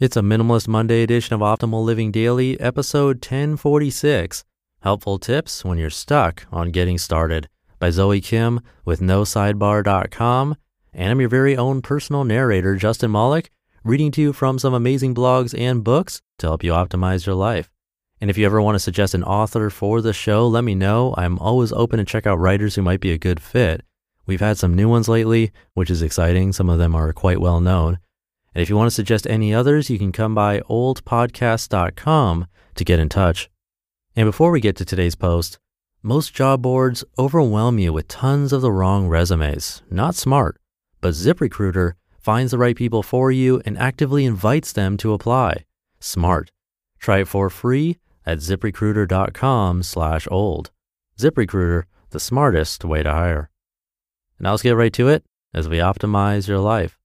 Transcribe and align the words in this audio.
It's 0.00 0.16
a 0.16 0.22
Minimalist 0.22 0.66
Monday 0.66 1.04
edition 1.04 1.34
of 1.34 1.40
Optimal 1.40 1.84
Living 1.84 2.10
Daily, 2.10 2.58
episode 2.58 3.18
1046 3.18 4.42
Helpful 4.80 5.20
Tips 5.20 5.64
When 5.64 5.78
You're 5.78 5.88
Stuck 5.88 6.46
on 6.50 6.72
Getting 6.72 6.98
Started 6.98 7.48
by 7.78 7.90
Zoe 7.90 8.20
Kim 8.20 8.60
with 8.84 8.98
NoSidebar.com. 8.98 10.56
And 10.92 11.12
I'm 11.12 11.20
your 11.20 11.28
very 11.28 11.56
own 11.56 11.80
personal 11.80 12.24
narrator, 12.24 12.74
Justin 12.74 13.12
Malik, 13.12 13.52
reading 13.84 14.10
to 14.10 14.20
you 14.20 14.32
from 14.32 14.58
some 14.58 14.74
amazing 14.74 15.14
blogs 15.14 15.56
and 15.56 15.84
books 15.84 16.20
to 16.38 16.48
help 16.48 16.64
you 16.64 16.72
optimize 16.72 17.24
your 17.24 17.36
life. 17.36 17.70
And 18.20 18.28
if 18.28 18.36
you 18.36 18.46
ever 18.46 18.60
want 18.60 18.74
to 18.74 18.80
suggest 18.80 19.14
an 19.14 19.22
author 19.22 19.70
for 19.70 20.00
the 20.00 20.12
show, 20.12 20.48
let 20.48 20.64
me 20.64 20.74
know. 20.74 21.14
I'm 21.16 21.38
always 21.38 21.72
open 21.72 21.98
to 22.00 22.04
check 22.04 22.26
out 22.26 22.40
writers 22.40 22.74
who 22.74 22.82
might 22.82 23.00
be 23.00 23.12
a 23.12 23.16
good 23.16 23.40
fit. 23.40 23.84
We've 24.26 24.40
had 24.40 24.58
some 24.58 24.74
new 24.74 24.88
ones 24.88 25.06
lately, 25.08 25.52
which 25.74 25.88
is 25.88 26.02
exciting. 26.02 26.52
Some 26.52 26.68
of 26.68 26.80
them 26.80 26.96
are 26.96 27.12
quite 27.12 27.40
well 27.40 27.60
known. 27.60 28.00
And 28.54 28.62
if 28.62 28.70
you 28.70 28.76
want 28.76 28.86
to 28.86 28.94
suggest 28.94 29.26
any 29.26 29.52
others, 29.52 29.90
you 29.90 29.98
can 29.98 30.12
come 30.12 30.34
by 30.34 30.60
oldpodcast.com 30.60 32.46
to 32.76 32.84
get 32.84 33.00
in 33.00 33.08
touch. 33.08 33.50
And 34.14 34.26
before 34.26 34.52
we 34.52 34.60
get 34.60 34.76
to 34.76 34.84
today's 34.84 35.16
post, 35.16 35.58
most 36.02 36.34
job 36.34 36.62
boards 36.62 37.02
overwhelm 37.18 37.78
you 37.78 37.92
with 37.92 38.08
tons 38.08 38.52
of 38.52 38.60
the 38.60 38.70
wrong 38.70 39.08
resumes. 39.08 39.82
Not 39.90 40.14
smart, 40.14 40.60
but 41.00 41.14
ZipRecruiter 41.14 41.94
finds 42.20 42.52
the 42.52 42.58
right 42.58 42.76
people 42.76 43.02
for 43.02 43.32
you 43.32 43.60
and 43.64 43.76
actively 43.78 44.24
invites 44.24 44.72
them 44.72 44.96
to 44.98 45.12
apply. 45.12 45.64
Smart. 45.98 46.50
Try 46.98 47.20
it 47.20 47.28
for 47.28 47.50
free 47.50 47.98
at 48.24 48.38
ziprecruiter.com 48.38 49.82
slash 49.82 50.28
old. 50.30 50.70
ZipRecruiter, 51.18 51.84
the 52.10 52.20
smartest 52.20 52.84
way 52.84 53.02
to 53.02 53.10
hire. 53.10 53.50
Now 54.38 54.52
let's 54.52 54.62
get 54.62 54.76
right 54.76 54.92
to 54.92 55.08
it 55.08 55.24
as 55.52 55.68
we 55.68 55.78
optimize 55.78 56.48
your 56.48 56.60
life. 56.60 56.98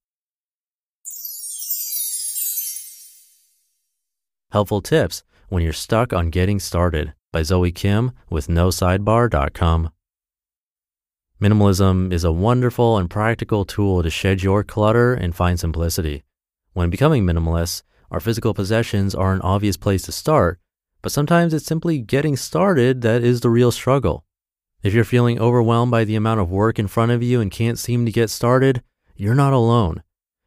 Helpful 4.51 4.81
tips 4.81 5.21
when 5.49 5.61
you're 5.61 5.71
stuck 5.71 6.11
on 6.11 6.31
getting 6.31 6.59
started 6.59 7.13
by 7.31 7.43
Zoe 7.43 7.71
Kim 7.71 8.13
with 8.31 8.47
NoSidebar.com. 8.47 9.91
Minimalism 11.39 12.11
is 12.11 12.23
a 12.23 12.31
wonderful 12.31 12.97
and 12.97 13.11
practical 13.11 13.63
tool 13.63 14.01
to 14.01 14.09
shed 14.09 14.41
your 14.41 14.63
clutter 14.63 15.13
and 15.13 15.35
find 15.35 15.59
simplicity. 15.59 16.23
When 16.73 16.89
becoming 16.89 17.25
minimalist, 17.25 17.83
our 18.09 18.19
physical 18.19 18.55
possessions 18.55 19.13
are 19.13 19.33
an 19.33 19.41
obvious 19.41 19.77
place 19.77 20.01
to 20.03 20.11
start, 20.11 20.59
but 21.03 21.11
sometimes 21.11 21.53
it's 21.53 21.67
simply 21.67 21.99
getting 21.99 22.35
started 22.35 23.03
that 23.03 23.23
is 23.23 23.41
the 23.41 23.51
real 23.51 23.71
struggle. 23.71 24.25
If 24.81 24.95
you're 24.95 25.03
feeling 25.03 25.39
overwhelmed 25.39 25.91
by 25.91 26.05
the 26.05 26.15
amount 26.15 26.39
of 26.39 26.49
work 26.49 26.79
in 26.79 26.87
front 26.87 27.11
of 27.11 27.21
you 27.21 27.39
and 27.39 27.51
can't 27.51 27.77
seem 27.77 28.03
to 28.07 28.11
get 28.11 28.31
started, 28.31 28.81
you're 29.15 29.35
not 29.35 29.53
alone. 29.53 30.01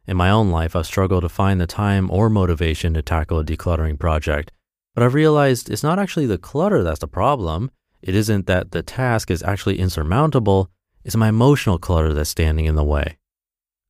In 0.07 0.17
my 0.17 0.31
own 0.31 0.51
life, 0.51 0.75
I've 0.75 0.87
struggled 0.87 1.23
to 1.23 1.29
find 1.29 1.61
the 1.61 1.67
time 1.67 2.11
or 2.11 2.29
motivation 2.29 2.95
to 2.95 3.03
tackle 3.03 3.39
a 3.39 3.45
decluttering 3.45 3.99
project, 3.99 4.51
but 4.95 5.05
I've 5.05 5.15
realized 5.15 5.71
it's 5.71 5.83
not 5.83 5.99
actually 5.99 6.27
the 6.27 6.39
clutter 6.39 6.83
that's 6.83 6.99
the 6.99 7.09
problem. 7.09 7.71
It 8.03 8.15
isn't 8.17 8.47
that 8.47 8.73
the 8.73 8.83
task 8.83 9.31
is 9.31 9.43
actually 9.43 9.79
insurmountable, 9.79 10.71
it's 11.05 11.17
my 11.17 11.29
emotional 11.29 11.79
clutter 11.79 12.13
that's 12.13 12.31
standing 12.31 12.67
in 12.67 12.75
the 12.75 12.85
way. 12.85 13.19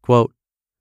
Quote, 0.02 0.32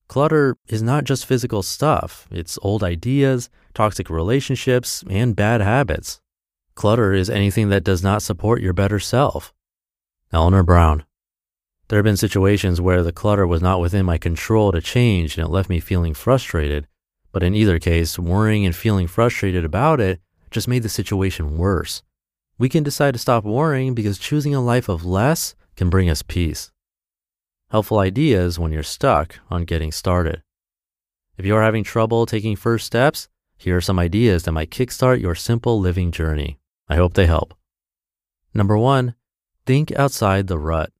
clutter 0.07 0.57
is 0.67 0.81
not 0.81 1.05
just 1.05 1.25
physical 1.25 1.63
stuff, 1.63 2.27
it's 2.29 2.59
old 2.61 2.83
ideas, 2.83 3.49
toxic 3.73 4.09
relationships, 4.09 5.03
and 5.09 5.35
bad 5.35 5.61
habits. 5.61 6.19
Clutter 6.75 7.13
is 7.13 7.29
anything 7.29 7.69
that 7.69 7.83
does 7.83 8.03
not 8.03 8.21
support 8.21 8.61
your 8.61 8.73
better 8.73 8.99
self. 8.99 9.53
Eleanor 10.33 10.63
Brown. 10.63 11.05
There 11.91 11.97
have 11.97 12.05
been 12.05 12.15
situations 12.15 12.79
where 12.79 13.03
the 13.03 13.11
clutter 13.11 13.45
was 13.45 13.61
not 13.61 13.81
within 13.81 14.05
my 14.05 14.17
control 14.17 14.71
to 14.71 14.79
change 14.79 15.37
and 15.37 15.45
it 15.45 15.51
left 15.51 15.67
me 15.67 15.81
feeling 15.81 16.13
frustrated. 16.13 16.87
But 17.33 17.43
in 17.43 17.53
either 17.53 17.79
case, 17.79 18.17
worrying 18.17 18.65
and 18.65 18.73
feeling 18.73 19.07
frustrated 19.07 19.65
about 19.65 19.99
it 19.99 20.21
just 20.51 20.69
made 20.69 20.83
the 20.83 20.87
situation 20.87 21.57
worse. 21.57 22.01
We 22.57 22.69
can 22.69 22.83
decide 22.83 23.13
to 23.15 23.19
stop 23.19 23.43
worrying 23.43 23.93
because 23.93 24.17
choosing 24.17 24.55
a 24.55 24.61
life 24.61 24.87
of 24.87 25.03
less 25.03 25.53
can 25.75 25.89
bring 25.89 26.09
us 26.09 26.21
peace. 26.21 26.71
Helpful 27.71 27.99
ideas 27.99 28.57
when 28.57 28.71
you're 28.71 28.83
stuck 28.83 29.39
on 29.49 29.65
getting 29.65 29.91
started. 29.91 30.43
If 31.37 31.45
you 31.45 31.57
are 31.57 31.63
having 31.63 31.83
trouble 31.83 32.25
taking 32.25 32.55
first 32.55 32.85
steps, 32.85 33.27
here 33.57 33.75
are 33.75 33.81
some 33.81 33.99
ideas 33.99 34.43
that 34.43 34.53
might 34.53 34.71
kickstart 34.71 35.19
your 35.19 35.35
simple 35.35 35.77
living 35.77 36.11
journey. 36.11 36.57
I 36.87 36.95
hope 36.95 37.15
they 37.15 37.25
help. 37.25 37.53
Number 38.53 38.77
one, 38.77 39.15
think 39.65 39.91
outside 39.91 40.47
the 40.47 40.57
rut. 40.57 40.93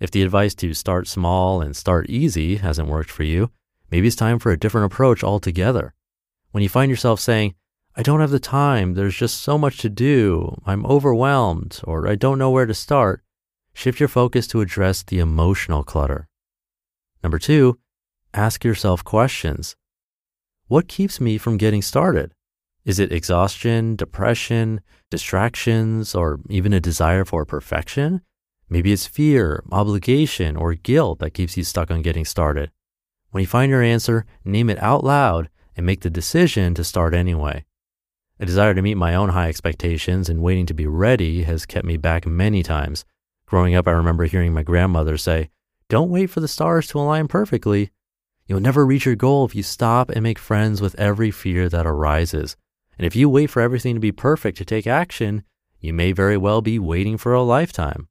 If 0.00 0.10
the 0.10 0.22
advice 0.22 0.54
to 0.56 0.72
start 0.72 1.06
small 1.06 1.60
and 1.60 1.76
start 1.76 2.08
easy 2.08 2.56
hasn't 2.56 2.88
worked 2.88 3.10
for 3.10 3.22
you, 3.22 3.50
maybe 3.90 4.06
it's 4.06 4.16
time 4.16 4.38
for 4.38 4.50
a 4.50 4.58
different 4.58 4.90
approach 4.90 5.22
altogether. 5.22 5.94
When 6.52 6.62
you 6.62 6.70
find 6.70 6.90
yourself 6.90 7.20
saying, 7.20 7.54
I 7.94 8.02
don't 8.02 8.20
have 8.20 8.30
the 8.30 8.40
time, 8.40 8.94
there's 8.94 9.16
just 9.16 9.42
so 9.42 9.58
much 9.58 9.78
to 9.78 9.90
do, 9.90 10.60
I'm 10.64 10.86
overwhelmed, 10.86 11.80
or 11.84 12.08
I 12.08 12.14
don't 12.14 12.38
know 12.38 12.50
where 12.50 12.64
to 12.64 12.72
start, 12.72 13.22
shift 13.74 14.00
your 14.00 14.08
focus 14.08 14.46
to 14.48 14.62
address 14.62 15.02
the 15.02 15.18
emotional 15.18 15.84
clutter. 15.84 16.28
Number 17.22 17.38
two, 17.38 17.78
ask 18.32 18.64
yourself 18.64 19.04
questions. 19.04 19.76
What 20.68 20.88
keeps 20.88 21.20
me 21.20 21.36
from 21.36 21.58
getting 21.58 21.82
started? 21.82 22.32
Is 22.86 22.98
it 22.98 23.12
exhaustion, 23.12 23.96
depression, 23.96 24.80
distractions, 25.10 26.14
or 26.14 26.40
even 26.48 26.72
a 26.72 26.80
desire 26.80 27.26
for 27.26 27.44
perfection? 27.44 28.22
Maybe 28.70 28.92
it's 28.92 29.06
fear, 29.06 29.64
obligation, 29.72 30.56
or 30.56 30.74
guilt 30.74 31.18
that 31.18 31.34
keeps 31.34 31.56
you 31.56 31.64
stuck 31.64 31.90
on 31.90 32.02
getting 32.02 32.24
started. 32.24 32.70
When 33.32 33.40
you 33.40 33.46
find 33.48 33.68
your 33.68 33.82
answer, 33.82 34.26
name 34.44 34.70
it 34.70 34.80
out 34.80 35.02
loud 35.02 35.50
and 35.76 35.84
make 35.84 36.02
the 36.02 36.10
decision 36.10 36.74
to 36.74 36.84
start 36.84 37.12
anyway. 37.12 37.64
A 38.38 38.46
desire 38.46 38.72
to 38.72 38.82
meet 38.82 38.94
my 38.94 39.14
own 39.14 39.30
high 39.30 39.48
expectations 39.48 40.28
and 40.28 40.40
waiting 40.40 40.66
to 40.66 40.74
be 40.74 40.86
ready 40.86 41.42
has 41.42 41.66
kept 41.66 41.84
me 41.84 41.96
back 41.96 42.26
many 42.26 42.62
times. 42.62 43.04
Growing 43.46 43.74
up, 43.74 43.88
I 43.88 43.92
remember 43.92 44.24
hearing 44.24 44.54
my 44.54 44.62
grandmother 44.62 45.16
say, 45.16 45.50
Don't 45.88 46.08
wait 46.08 46.28
for 46.28 46.38
the 46.38 46.48
stars 46.48 46.86
to 46.88 47.00
align 47.00 47.26
perfectly. 47.26 47.90
You'll 48.46 48.60
never 48.60 48.86
reach 48.86 49.04
your 49.04 49.16
goal 49.16 49.44
if 49.44 49.54
you 49.54 49.64
stop 49.64 50.10
and 50.10 50.22
make 50.22 50.38
friends 50.38 50.80
with 50.80 50.94
every 50.94 51.32
fear 51.32 51.68
that 51.68 51.86
arises. 51.86 52.56
And 52.96 53.06
if 53.06 53.16
you 53.16 53.28
wait 53.28 53.50
for 53.50 53.60
everything 53.60 53.94
to 53.94 54.00
be 54.00 54.12
perfect 54.12 54.58
to 54.58 54.64
take 54.64 54.86
action, 54.86 55.42
you 55.80 55.92
may 55.92 56.12
very 56.12 56.36
well 56.36 56.62
be 56.62 56.78
waiting 56.78 57.16
for 57.16 57.32
a 57.32 57.42
lifetime. 57.42 58.08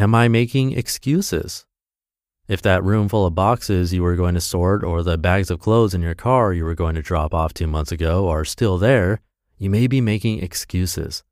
Am 0.00 0.14
I 0.14 0.28
making 0.28 0.72
excuses? 0.72 1.66
If 2.48 2.62
that 2.62 2.82
room 2.82 3.06
full 3.06 3.26
of 3.26 3.34
boxes 3.34 3.92
you 3.92 4.02
were 4.02 4.16
going 4.16 4.34
to 4.34 4.40
sort 4.40 4.82
or 4.82 5.02
the 5.02 5.18
bags 5.18 5.50
of 5.50 5.60
clothes 5.60 5.92
in 5.92 6.00
your 6.00 6.14
car 6.14 6.54
you 6.54 6.64
were 6.64 6.74
going 6.74 6.94
to 6.94 7.02
drop 7.02 7.34
off 7.34 7.52
two 7.52 7.66
months 7.66 7.92
ago 7.92 8.26
are 8.30 8.46
still 8.46 8.78
there, 8.78 9.20
you 9.58 9.68
may 9.68 9.86
be 9.86 10.00
making 10.00 10.42
excuses. 10.42 11.22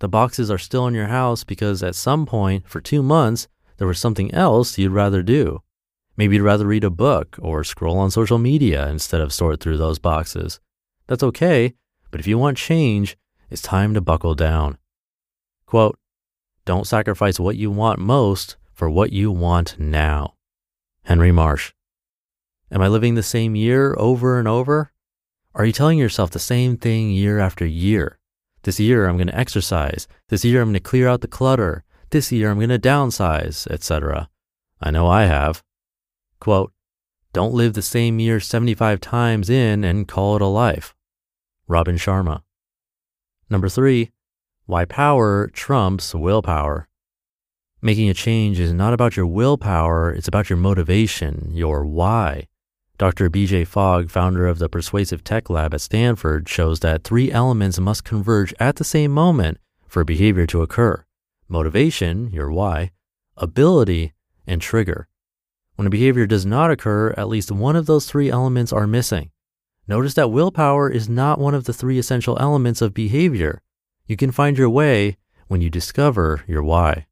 The 0.00 0.08
boxes 0.08 0.50
are 0.50 0.58
still 0.58 0.88
in 0.88 0.94
your 0.94 1.06
house 1.06 1.44
because 1.44 1.84
at 1.84 1.94
some 1.94 2.26
point 2.26 2.68
for 2.68 2.80
two 2.80 3.00
months, 3.00 3.46
there 3.76 3.86
was 3.86 4.00
something 4.00 4.34
else 4.34 4.76
you'd 4.76 4.90
rather 4.90 5.22
do. 5.22 5.62
Maybe 6.16 6.34
you'd 6.34 6.42
rather 6.42 6.66
read 6.66 6.82
a 6.82 6.90
book 6.90 7.36
or 7.40 7.62
scroll 7.62 7.96
on 7.96 8.10
social 8.10 8.38
media 8.38 8.88
instead 8.88 9.20
of 9.20 9.32
sort 9.32 9.60
through 9.60 9.76
those 9.76 10.00
boxes. 10.00 10.58
That's 11.06 11.22
okay, 11.22 11.74
but 12.10 12.18
if 12.18 12.26
you 12.26 12.38
want 12.38 12.58
change, 12.58 13.16
it's 13.50 13.62
time 13.62 13.94
to 13.94 14.00
buckle 14.00 14.34
down. 14.34 14.78
Quote, 15.64 15.96
don't 16.66 16.86
sacrifice 16.86 17.40
what 17.40 17.56
you 17.56 17.70
want 17.70 17.98
most 17.98 18.56
for 18.74 18.90
what 18.90 19.12
you 19.12 19.30
want 19.30 19.78
now. 19.78 20.34
Henry 21.04 21.32
Marsh. 21.32 21.72
Am 22.70 22.82
I 22.82 22.88
living 22.88 23.14
the 23.14 23.22
same 23.22 23.54
year 23.54 23.94
over 23.96 24.38
and 24.38 24.48
over? 24.48 24.92
Are 25.54 25.64
you 25.64 25.72
telling 25.72 25.98
yourself 25.98 26.30
the 26.30 26.38
same 26.38 26.76
thing 26.76 27.10
year 27.10 27.38
after 27.38 27.64
year? 27.64 28.18
This 28.64 28.80
year 28.80 29.06
I'm 29.06 29.16
going 29.16 29.28
to 29.28 29.38
exercise. 29.38 30.08
This 30.28 30.44
year 30.44 30.60
I'm 30.60 30.68
going 30.68 30.74
to 30.74 30.80
clear 30.80 31.08
out 31.08 31.20
the 31.20 31.28
clutter. 31.28 31.84
This 32.10 32.32
year 32.32 32.50
I'm 32.50 32.58
going 32.58 32.68
to 32.68 32.78
downsize, 32.78 33.70
etc. 33.70 34.28
I 34.80 34.90
know 34.90 35.06
I 35.06 35.26
have. 35.26 35.62
Quote, 36.40 36.72
don't 37.32 37.54
live 37.54 37.74
the 37.74 37.82
same 37.82 38.18
year 38.18 38.40
75 38.40 39.00
times 39.00 39.48
in 39.48 39.84
and 39.84 40.08
call 40.08 40.34
it 40.34 40.42
a 40.42 40.46
life. 40.46 40.96
Robin 41.68 41.96
Sharma. 41.96 42.42
Number 43.48 43.68
three, 43.68 44.10
why 44.66 44.84
power 44.84 45.48
trumps 45.52 46.14
willpower. 46.14 46.88
Making 47.80 48.08
a 48.08 48.14
change 48.14 48.58
is 48.58 48.72
not 48.72 48.92
about 48.92 49.16
your 49.16 49.26
willpower, 49.26 50.12
it's 50.12 50.28
about 50.28 50.50
your 50.50 50.56
motivation, 50.56 51.50
your 51.52 51.86
why. 51.86 52.48
Dr. 52.98 53.30
BJ 53.30 53.66
Fogg, 53.66 54.10
founder 54.10 54.46
of 54.46 54.58
the 54.58 54.68
Persuasive 54.68 55.22
Tech 55.22 55.48
Lab 55.48 55.72
at 55.72 55.82
Stanford, 55.82 56.48
shows 56.48 56.80
that 56.80 57.04
three 57.04 57.30
elements 57.30 57.78
must 57.78 58.04
converge 58.04 58.54
at 58.58 58.76
the 58.76 58.84
same 58.84 59.12
moment 59.12 59.58
for 59.86 60.04
behavior 60.04 60.46
to 60.46 60.62
occur 60.62 61.04
motivation, 61.48 62.28
your 62.32 62.50
why, 62.50 62.90
ability, 63.36 64.14
and 64.48 64.60
trigger. 64.60 65.06
When 65.76 65.86
a 65.86 65.90
behavior 65.90 66.26
does 66.26 66.44
not 66.44 66.72
occur, 66.72 67.14
at 67.16 67.28
least 67.28 67.52
one 67.52 67.76
of 67.76 67.86
those 67.86 68.06
three 68.06 68.30
elements 68.30 68.72
are 68.72 68.86
missing. 68.86 69.30
Notice 69.86 70.14
that 70.14 70.32
willpower 70.32 70.90
is 70.90 71.08
not 71.08 71.38
one 71.38 71.54
of 71.54 71.64
the 71.64 71.72
three 71.72 71.98
essential 71.98 72.36
elements 72.40 72.82
of 72.82 72.94
behavior. 72.94 73.62
You 74.06 74.16
can 74.16 74.30
find 74.30 74.56
your 74.56 74.70
way 74.70 75.16
when 75.48 75.60
you 75.60 75.70
discover 75.70 76.44
your 76.46 76.62
why. 76.62 77.06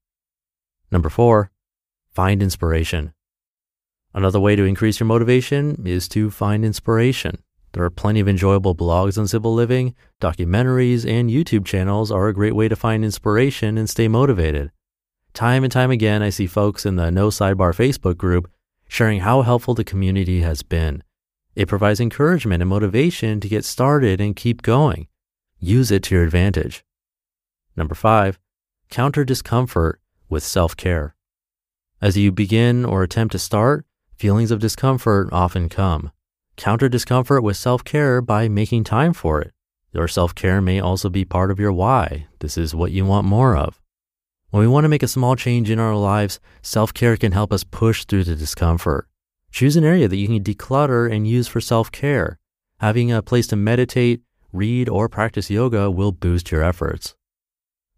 Number 0.90 1.08
four, 1.08 1.50
find 2.12 2.42
inspiration. 2.42 3.12
Another 4.12 4.38
way 4.38 4.54
to 4.54 4.64
increase 4.64 5.00
your 5.00 5.08
motivation 5.08 5.82
is 5.84 6.06
to 6.08 6.30
find 6.30 6.64
inspiration. 6.64 7.42
There 7.72 7.82
are 7.82 7.90
plenty 7.90 8.20
of 8.20 8.28
enjoyable 8.28 8.76
blogs 8.76 9.18
on 9.18 9.26
simple 9.26 9.52
living, 9.52 9.96
documentaries, 10.20 11.04
and 11.04 11.28
YouTube 11.28 11.64
channels 11.64 12.12
are 12.12 12.28
a 12.28 12.34
great 12.34 12.54
way 12.54 12.68
to 12.68 12.76
find 12.76 13.04
inspiration 13.04 13.76
and 13.76 13.90
stay 13.90 14.06
motivated. 14.06 14.70
Time 15.32 15.64
and 15.64 15.72
time 15.72 15.90
again, 15.90 16.22
I 16.22 16.30
see 16.30 16.46
folks 16.46 16.86
in 16.86 16.94
the 16.94 17.10
No 17.10 17.26
Sidebar 17.28 17.74
Facebook 17.74 18.16
group 18.16 18.48
sharing 18.86 19.20
how 19.20 19.42
helpful 19.42 19.74
the 19.74 19.82
community 19.82 20.42
has 20.42 20.62
been. 20.62 21.02
It 21.56 21.66
provides 21.66 21.98
encouragement 21.98 22.62
and 22.62 22.68
motivation 22.68 23.40
to 23.40 23.48
get 23.48 23.64
started 23.64 24.20
and 24.20 24.36
keep 24.36 24.62
going. 24.62 25.08
Use 25.64 25.90
it 25.90 26.02
to 26.02 26.14
your 26.14 26.24
advantage. 26.24 26.84
Number 27.74 27.94
five, 27.94 28.38
counter 28.90 29.24
discomfort 29.24 29.98
with 30.28 30.42
self 30.42 30.76
care. 30.76 31.16
As 32.02 32.18
you 32.18 32.32
begin 32.32 32.84
or 32.84 33.02
attempt 33.02 33.32
to 33.32 33.38
start, 33.38 33.86
feelings 34.14 34.50
of 34.50 34.60
discomfort 34.60 35.30
often 35.32 35.70
come. 35.70 36.12
Counter 36.58 36.90
discomfort 36.90 37.42
with 37.42 37.56
self 37.56 37.82
care 37.82 38.20
by 38.20 38.46
making 38.46 38.84
time 38.84 39.14
for 39.14 39.40
it. 39.40 39.52
Your 39.90 40.06
self 40.06 40.34
care 40.34 40.60
may 40.60 40.80
also 40.80 41.08
be 41.08 41.24
part 41.24 41.50
of 41.50 41.58
your 41.58 41.72
why. 41.72 42.26
This 42.40 42.58
is 42.58 42.74
what 42.74 42.92
you 42.92 43.06
want 43.06 43.26
more 43.26 43.56
of. 43.56 43.80
When 44.50 44.60
we 44.60 44.68
want 44.68 44.84
to 44.84 44.90
make 44.90 45.02
a 45.02 45.08
small 45.08 45.34
change 45.34 45.70
in 45.70 45.78
our 45.78 45.96
lives, 45.96 46.40
self 46.60 46.92
care 46.92 47.16
can 47.16 47.32
help 47.32 47.54
us 47.54 47.64
push 47.64 48.04
through 48.04 48.24
the 48.24 48.36
discomfort. 48.36 49.08
Choose 49.50 49.76
an 49.76 49.84
area 49.84 50.08
that 50.08 50.16
you 50.16 50.26
can 50.26 50.44
declutter 50.44 51.10
and 51.10 51.26
use 51.26 51.48
for 51.48 51.62
self 51.62 51.90
care. 51.90 52.38
Having 52.80 53.12
a 53.12 53.22
place 53.22 53.46
to 53.46 53.56
meditate, 53.56 54.20
read, 54.54 54.88
or 54.88 55.08
practice 55.08 55.50
yoga 55.50 55.90
will 55.90 56.12
boost 56.12 56.50
your 56.50 56.62
efforts. 56.62 57.14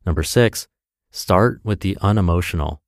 Number 0.05 0.23
six, 0.23 0.67
start 1.11 1.61
with 1.62 1.81
the 1.81 1.99
unemotional. 2.00 2.82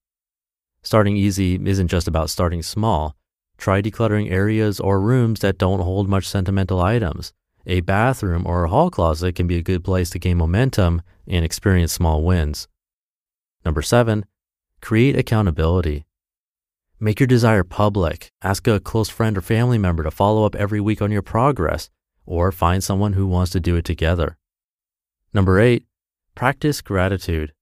Starting 0.82 1.16
easy 1.16 1.60
isn't 1.62 1.88
just 1.88 2.08
about 2.08 2.30
starting 2.30 2.62
small. 2.62 3.16
Try 3.58 3.82
decluttering 3.82 4.30
areas 4.30 4.80
or 4.80 5.00
rooms 5.00 5.40
that 5.40 5.58
don't 5.58 5.80
hold 5.80 6.08
much 6.08 6.26
sentimental 6.26 6.80
items. 6.80 7.32
A 7.66 7.80
bathroom 7.80 8.46
or 8.46 8.64
a 8.64 8.68
hall 8.68 8.90
closet 8.90 9.34
can 9.34 9.46
be 9.46 9.56
a 9.56 9.62
good 9.62 9.84
place 9.84 10.10
to 10.10 10.18
gain 10.18 10.38
momentum 10.38 11.02
and 11.26 11.44
experience 11.44 11.92
small 11.92 12.22
wins. 12.22 12.68
Number 13.64 13.82
seven, 13.82 14.24
create 14.80 15.18
accountability. 15.18 16.06
Make 17.00 17.20
your 17.20 17.26
desire 17.26 17.64
public. 17.64 18.32
Ask 18.42 18.66
a 18.66 18.80
close 18.80 19.08
friend 19.08 19.36
or 19.36 19.40
family 19.40 19.76
member 19.76 20.02
to 20.02 20.10
follow 20.10 20.44
up 20.44 20.54
every 20.54 20.80
week 20.80 21.02
on 21.02 21.10
your 21.10 21.22
progress, 21.22 21.90
or 22.28 22.52
find 22.52 22.84
someone 22.84 23.14
who 23.14 23.26
wants 23.26 23.50
to 23.52 23.60
do 23.60 23.74
it 23.74 23.84
together. 23.84 24.36
Number 25.32 25.58
eight, 25.58 25.86
practice 26.34 26.82
gratitude. 26.82 27.52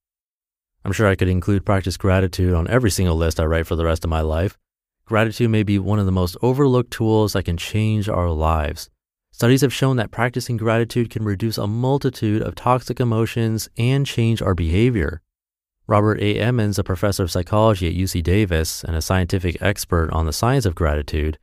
I'm 0.83 0.91
sure 0.91 1.07
I 1.07 1.15
could 1.15 1.29
include 1.29 1.65
practice 1.65 1.97
gratitude 1.97 2.53
on 2.53 2.69
every 2.69 2.91
single 2.91 3.15
list 3.15 3.39
I 3.39 3.45
write 3.45 3.65
for 3.65 3.75
the 3.75 3.85
rest 3.85 4.03
of 4.03 4.09
my 4.09 4.21
life. 4.21 4.57
Gratitude 5.05 5.49
may 5.49 5.63
be 5.63 5.79
one 5.79 5.99
of 5.99 6.05
the 6.05 6.11
most 6.11 6.35
overlooked 6.41 6.91
tools 6.91 7.33
that 7.33 7.43
can 7.43 7.55
change 7.55 8.09
our 8.09 8.29
lives. 8.29 8.89
Studies 9.31 9.61
have 9.61 9.73
shown 9.73 9.95
that 9.97 10.11
practicing 10.11 10.57
gratitude 10.57 11.09
can 11.09 11.23
reduce 11.23 11.57
a 11.57 11.67
multitude 11.67 12.41
of 12.41 12.55
toxic 12.55 12.99
emotions 12.99 13.69
and 13.77 14.05
change 14.05 14.41
our 14.41 14.53
behavior. 14.53 15.21
Robert 15.87 16.19
A. 16.19 16.39
Emmons, 16.39 16.77
a 16.77 16.83
professor 16.83 17.23
of 17.23 17.31
psychology 17.31 17.87
at 17.87 17.95
UC 17.95 18.21
Davis 18.21 18.83
and 18.83 18.97
a 18.97 19.01
scientific 19.01 19.61
expert 19.61 20.11
on 20.11 20.25
the 20.25 20.33
science 20.33 20.65
of 20.65 20.75
gratitude, 20.75 21.37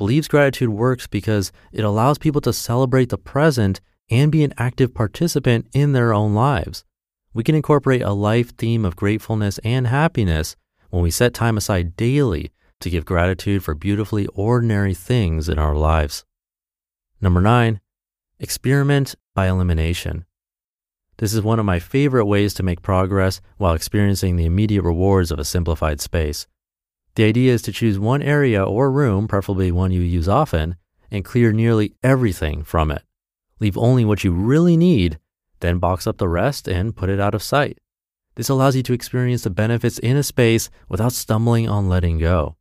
believes 0.00 0.28
gratitude 0.28 0.70
works 0.70 1.06
because 1.06 1.52
it 1.72 1.84
allows 1.84 2.16
people 2.16 2.40
to 2.40 2.54
celebrate 2.54 3.10
the 3.10 3.18
present 3.18 3.82
and 4.10 4.32
be 4.32 4.42
an 4.42 4.54
active 4.56 4.94
participant 4.94 5.66
in 5.74 5.92
their 5.92 6.14
own 6.14 6.32
lives. 6.32 6.86
We 7.34 7.44
can 7.44 7.54
incorporate 7.54 8.00
a 8.00 8.14
life 8.14 8.56
theme 8.56 8.86
of 8.86 8.96
gratefulness 8.96 9.58
and 9.58 9.86
happiness 9.86 10.56
when 10.88 11.02
we 11.02 11.10
set 11.10 11.34
time 11.34 11.58
aside 11.58 11.96
daily 11.96 12.50
to 12.80 12.88
give 12.88 13.04
gratitude 13.04 13.62
for 13.62 13.74
beautifully 13.74 14.26
ordinary 14.28 14.94
things 14.94 15.50
in 15.50 15.58
our 15.58 15.74
lives. 15.74 16.24
Number 17.20 17.42
nine, 17.42 17.82
experiment 18.38 19.14
by 19.34 19.48
elimination. 19.48 20.24
This 21.18 21.34
is 21.34 21.42
one 21.42 21.58
of 21.58 21.66
my 21.66 21.78
favorite 21.78 22.24
ways 22.24 22.54
to 22.54 22.62
make 22.62 22.80
progress 22.80 23.42
while 23.58 23.74
experiencing 23.74 24.36
the 24.36 24.46
immediate 24.46 24.82
rewards 24.82 25.30
of 25.30 25.38
a 25.38 25.44
simplified 25.44 26.00
space. 26.00 26.46
The 27.14 27.24
idea 27.24 27.52
is 27.52 27.62
to 27.62 27.72
choose 27.72 27.98
one 27.98 28.22
area 28.22 28.64
or 28.64 28.90
room, 28.90 29.26
preferably 29.26 29.72
one 29.72 29.90
you 29.90 30.00
use 30.00 30.28
often, 30.28 30.76
and 31.10 31.24
clear 31.24 31.52
nearly 31.52 31.94
everything 32.02 32.62
from 32.62 32.90
it. 32.90 33.02
Leave 33.58 33.76
only 33.76 34.04
what 34.04 34.24
you 34.24 34.32
really 34.32 34.76
need, 34.76 35.18
then 35.60 35.78
box 35.78 36.06
up 36.06 36.18
the 36.18 36.28
rest 36.28 36.68
and 36.68 36.96
put 36.96 37.10
it 37.10 37.20
out 37.20 37.34
of 37.34 37.42
sight. 37.42 37.78
This 38.36 38.48
allows 38.48 38.76
you 38.76 38.82
to 38.84 38.92
experience 38.92 39.42
the 39.42 39.50
benefits 39.50 39.98
in 39.98 40.16
a 40.16 40.22
space 40.22 40.70
without 40.88 41.12
stumbling 41.12 41.68
on 41.68 41.88
letting 41.88 42.18
go. 42.18 42.56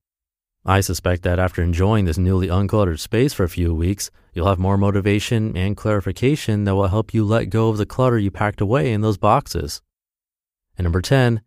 I 0.66 0.82
suspect 0.82 1.24
that 1.24 1.40
after 1.40 1.64
enjoying 1.64 2.06
this 2.06 2.18
newly 2.18 2.48
uncluttered 2.48 3.00
space 3.00 3.34
for 3.34 3.44
a 3.44 3.50
few 3.50 3.74
weeks, 3.74 4.12
you'll 4.34 4.48
have 4.48 4.60
more 4.60 4.78
motivation 4.78 5.56
and 5.56 5.78
clarification 5.78 6.66
that 6.66 6.76
will 6.76 6.88
help 6.88 7.14
you 7.14 7.24
let 7.24 7.46
go 7.46 7.70
of 7.70 7.78
the 7.78 7.86
clutter 7.86 8.18
you 8.18 8.30
packed 8.30 8.60
away 8.60 8.92
in 8.92 9.02
those 9.02 9.18
boxes. 9.18 9.82
And 10.78 10.84
number 10.84 11.02
10, 11.02 11.42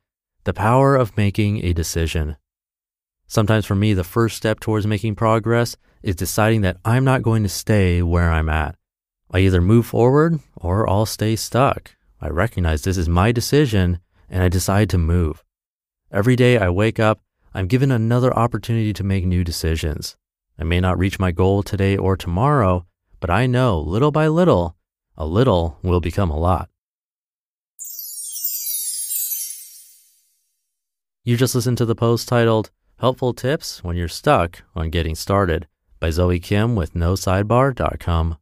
the 0.44 0.54
power 0.54 0.96
of 0.96 1.16
making 1.16 1.64
a 1.64 1.72
decision. 1.72 2.36
Sometimes 3.32 3.64
for 3.64 3.74
me, 3.74 3.94
the 3.94 4.04
first 4.04 4.36
step 4.36 4.60
towards 4.60 4.86
making 4.86 5.14
progress 5.14 5.74
is 6.02 6.14
deciding 6.14 6.60
that 6.60 6.76
I'm 6.84 7.02
not 7.02 7.22
going 7.22 7.42
to 7.44 7.48
stay 7.48 8.02
where 8.02 8.30
I'm 8.30 8.50
at. 8.50 8.76
I 9.30 9.38
either 9.38 9.62
move 9.62 9.86
forward 9.86 10.38
or 10.54 10.86
I'll 10.86 11.06
stay 11.06 11.34
stuck. 11.36 11.96
I 12.20 12.28
recognize 12.28 12.82
this 12.82 12.98
is 12.98 13.08
my 13.08 13.32
decision 13.32 14.00
and 14.28 14.42
I 14.42 14.50
decide 14.50 14.90
to 14.90 14.98
move. 14.98 15.42
Every 16.10 16.36
day 16.36 16.58
I 16.58 16.68
wake 16.68 17.00
up 17.00 17.20
I'm 17.54 17.68
given 17.68 17.90
another 17.90 18.36
opportunity 18.36 18.92
to 18.92 19.02
make 19.02 19.24
new 19.24 19.44
decisions. 19.44 20.14
I 20.58 20.64
may 20.64 20.80
not 20.80 20.98
reach 20.98 21.18
my 21.18 21.32
goal 21.32 21.62
today 21.62 21.96
or 21.96 22.18
tomorrow, 22.18 22.84
but 23.18 23.30
I 23.30 23.46
know 23.46 23.80
little 23.80 24.10
by 24.10 24.28
little, 24.28 24.76
a 25.16 25.24
little 25.24 25.78
will 25.82 26.00
become 26.00 26.28
a 26.28 26.38
lot. 26.38 26.68
You 31.24 31.38
just 31.38 31.54
listened 31.54 31.78
to 31.78 31.86
the 31.86 31.94
post 31.94 32.28
titled 32.28 32.70
Helpful 33.02 33.34
Tips 33.34 33.82
When 33.82 33.96
You're 33.96 34.06
Stuck 34.06 34.62
on 34.76 34.88
Getting 34.88 35.16
Started 35.16 35.66
by 35.98 36.10
Zoe 36.10 36.38
Kim 36.38 36.76
with 36.76 36.94
NoSidebar.com. 36.94 38.36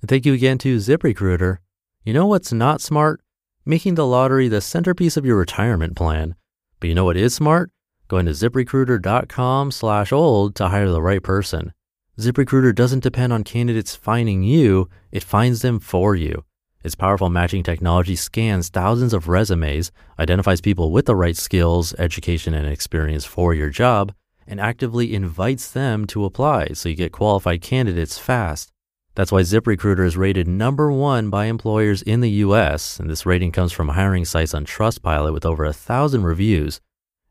And 0.00 0.08
thank 0.08 0.26
you 0.26 0.34
again 0.34 0.58
to 0.58 0.78
ZipRecruiter. 0.78 1.58
You 2.02 2.12
know 2.12 2.26
what's 2.26 2.52
not 2.52 2.80
smart? 2.80 3.20
Making 3.64 3.94
the 3.94 4.04
lottery 4.04 4.48
the 4.48 4.60
centerpiece 4.60 5.16
of 5.16 5.24
your 5.24 5.36
retirement 5.36 5.94
plan. 5.94 6.34
But 6.80 6.88
you 6.88 6.96
know 6.96 7.04
what 7.04 7.16
is 7.16 7.36
smart? 7.36 7.70
going 8.08 8.26
to 8.26 8.32
ziprecruiter.com 8.32 9.70
slash 9.70 10.12
old 10.12 10.56
to 10.56 10.70
hire 10.70 10.88
the 10.88 11.00
right 11.00 11.22
person. 11.22 11.72
ZipRecruiter 12.18 12.74
doesn't 12.74 13.04
depend 13.04 13.32
on 13.32 13.44
candidates 13.44 13.94
finding 13.94 14.42
you, 14.42 14.88
it 15.12 15.22
finds 15.22 15.62
them 15.62 15.78
for 15.78 16.16
you. 16.16 16.42
Its 16.84 16.94
powerful 16.94 17.28
matching 17.28 17.62
technology 17.62 18.14
scans 18.14 18.68
thousands 18.68 19.12
of 19.12 19.28
resumes, 19.28 19.90
identifies 20.18 20.60
people 20.60 20.92
with 20.92 21.06
the 21.06 21.16
right 21.16 21.36
skills, 21.36 21.92
education, 21.98 22.54
and 22.54 22.68
experience 22.68 23.24
for 23.24 23.52
your 23.52 23.68
job, 23.68 24.12
and 24.46 24.60
actively 24.60 25.14
invites 25.14 25.70
them 25.72 26.06
to 26.06 26.24
apply 26.24 26.68
so 26.72 26.88
you 26.88 26.94
get 26.94 27.12
qualified 27.12 27.60
candidates 27.60 28.18
fast. 28.18 28.70
That's 29.16 29.32
why 29.32 29.40
ZipRecruiter 29.40 30.06
is 30.06 30.16
rated 30.16 30.46
number 30.46 30.92
one 30.92 31.28
by 31.28 31.46
employers 31.46 32.02
in 32.02 32.20
the 32.20 32.30
US, 32.46 33.00
and 33.00 33.10
this 33.10 33.26
rating 33.26 33.50
comes 33.50 33.72
from 33.72 33.88
hiring 33.88 34.24
sites 34.24 34.54
on 34.54 34.64
Trustpilot 34.64 35.32
with 35.32 35.44
over 35.44 35.64
a 35.64 35.72
thousand 35.72 36.22
reviews. 36.22 36.80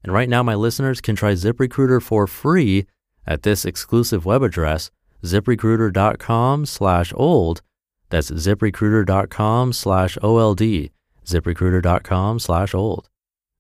And 0.04 0.12
right 0.12 0.28
now, 0.28 0.44
my 0.44 0.56
listeners 0.56 1.00
can 1.00 1.16
try 1.16 1.32
ZipRecruiter 1.32 2.02
for 2.02 2.28
free 2.28 2.86
at 3.26 3.44
this 3.44 3.64
exclusive 3.64 4.26
web 4.26 4.44
address, 4.44 4.92
ziprecruiter.com 5.24 6.66
slash 6.66 7.14
old. 7.16 7.62
That's 8.10 8.32
ziprecruiter.com 8.32 9.74
slash 9.74 10.18
OLD, 10.22 10.92
ziprecruiter.com 11.26 12.40
slash 12.40 12.74
old. 12.74 13.10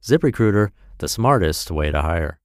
ZipRecruiter, 0.03 0.71
the 0.99 1.07
smartest 1.07 1.71
way 1.71 1.91
to 1.91 2.01
hire. 2.01 2.39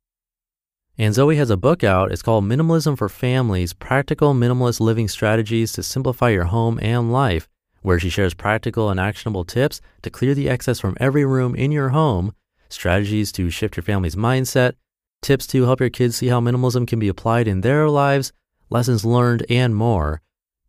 And 0.98 1.14
Zoe 1.14 1.36
has 1.36 1.50
a 1.50 1.56
book 1.56 1.84
out. 1.84 2.12
It's 2.12 2.22
called 2.22 2.44
Minimalism 2.44 2.98
for 2.98 3.08
Families 3.08 3.72
Practical 3.72 4.34
Minimalist 4.34 4.80
Living 4.80 5.08
Strategies 5.08 5.72
to 5.72 5.82
Simplify 5.82 6.30
Your 6.30 6.44
Home 6.44 6.78
and 6.82 7.12
Life, 7.12 7.48
where 7.82 7.98
she 7.98 8.10
shares 8.10 8.34
practical 8.34 8.90
and 8.90 9.00
actionable 9.00 9.44
tips 9.44 9.80
to 10.02 10.10
clear 10.10 10.34
the 10.34 10.48
excess 10.48 10.80
from 10.80 10.96
every 11.00 11.24
room 11.24 11.54
in 11.54 11.72
your 11.72 11.90
home 11.90 12.34
strategies 12.68 13.30
to 13.32 13.50
shift 13.50 13.76
your 13.76 13.84
family's 13.84 14.16
mindset, 14.16 14.74
tips 15.20 15.46
to 15.46 15.62
help 15.64 15.80
your 15.80 15.90
kids 15.90 16.16
see 16.16 16.28
how 16.28 16.40
minimalism 16.40 16.86
can 16.86 16.98
be 16.98 17.08
applied 17.08 17.46
in 17.46 17.60
their 17.60 17.88
lives, 17.88 18.32
lessons 18.70 19.04
learned, 19.04 19.44
and 19.48 19.76
more. 19.76 20.20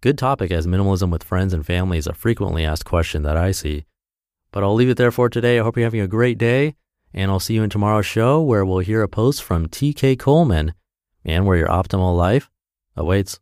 Good 0.03 0.17
topic 0.17 0.51
as 0.51 0.67
minimalism 0.67 1.12
with 1.12 1.24
friends 1.24 1.53
and 1.53 1.65
family 1.65 1.98
is 1.98 2.07
a 2.07 2.13
frequently 2.13 2.65
asked 2.65 2.83
question 2.83 3.24
that 3.24 3.38
I 3.38 3.51
see. 3.51 3.86
But 4.51 4.62
I'll 4.62 4.74
leave 4.74 4.89
it 4.89 4.98
there 4.98 5.13
for 5.13 5.29
today. 5.29 5.57
I 5.57 5.63
hope 5.63 5.77
you're 5.77 5.86
having 5.86 6.01
a 6.01 6.10
great 6.10 6.38
day, 6.38 6.75
and 7.13 7.31
I'll 7.31 7.39
see 7.39 7.53
you 7.53 7.63
in 7.63 7.69
tomorrow's 7.69 8.05
show 8.05 8.41
where 8.41 8.65
we'll 8.65 8.79
hear 8.79 9.01
a 9.01 9.07
post 9.07 9.41
from 9.41 9.69
TK 9.69 10.19
Coleman 10.19 10.74
and 11.24 11.45
where 11.45 11.55
your 11.55 11.69
optimal 11.69 12.17
life 12.17 12.50
awaits. 12.98 13.39